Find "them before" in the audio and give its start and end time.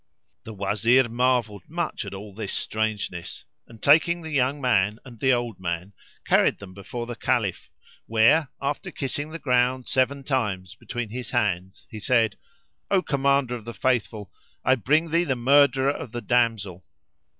6.57-7.05